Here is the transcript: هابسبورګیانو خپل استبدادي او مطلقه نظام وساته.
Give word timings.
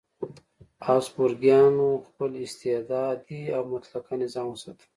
هابسبورګیانو 0.85 1.87
خپل 2.07 2.31
استبدادي 2.45 3.41
او 3.55 3.61
مطلقه 3.73 4.13
نظام 4.23 4.47
وساته. 4.49 4.85